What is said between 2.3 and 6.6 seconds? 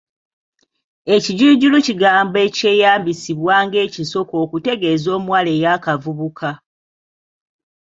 ekyeyambisibwa ng’ekisoko okutegeeza omuwala eyaakavubuka.